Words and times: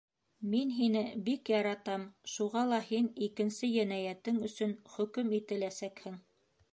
Мин 0.51 0.69
һине 0.77 1.01
бик 1.27 1.51
яратам, 1.53 2.05
Шуға 2.35 2.63
ла 2.71 2.79
һин 2.87 3.11
икенсе 3.27 3.71
енәйәтең 3.75 4.43
өсөн 4.49 4.73
хөкөм 4.97 5.33
итәләсәкһең. 5.41 6.19